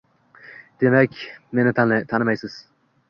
Demak, 0.83 1.19
meni 1.59 1.75
tanimaysiz 2.15 2.57